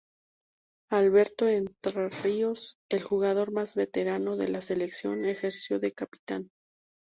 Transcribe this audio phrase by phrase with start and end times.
[0.89, 6.49] Alberto Entrerríos, el jugador más veterano de la selección, ejerció de capitán.